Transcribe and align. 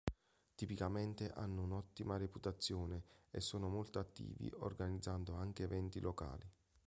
Tipicamente 0.55 1.29
hanno 1.31 1.61
una 1.61 1.75
ottima 1.75 2.17
reputazione 2.17 3.03
e 3.29 3.39
sono 3.39 3.69
molto 3.69 3.99
attivi 3.99 4.51
organizzando 4.55 5.35
anche 5.35 5.61
eventi 5.61 5.99
locali. 5.99 6.49